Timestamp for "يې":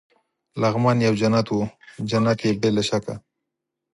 2.45-2.51